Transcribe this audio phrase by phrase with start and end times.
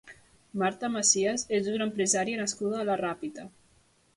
[0.61, 3.47] Marta Macias és una empresaria nascuda a la Ràpita.